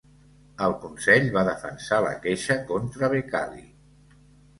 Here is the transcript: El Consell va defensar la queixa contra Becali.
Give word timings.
El 0.67 0.71
Consell 0.85 1.27
va 1.35 1.43
defensar 1.49 1.99
la 2.05 2.13
queixa 2.23 2.57
contra 2.71 3.11
Becali. 3.13 3.63